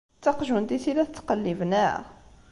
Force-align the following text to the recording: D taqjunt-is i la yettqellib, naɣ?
D 0.17 0.21
taqjunt-is 0.23 0.85
i 0.91 0.93
la 0.93 1.03
yettqellib, 1.07 1.59
naɣ? 1.65 2.01